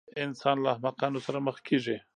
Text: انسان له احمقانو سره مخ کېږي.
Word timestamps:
انسان 0.25 0.55
له 0.63 0.69
احمقانو 0.75 1.23
سره 1.25 1.37
مخ 1.47 1.57
کېږي. 1.67 1.97